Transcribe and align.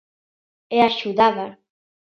E 0.75 0.77
axudaba. 0.89 1.45